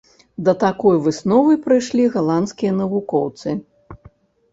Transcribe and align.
Да 0.45 0.53
такой 0.61 0.95
высновы 1.07 1.53
прыйшлі 1.65 2.05
галандскія 2.15 2.71
навукоўцы. 2.79 3.55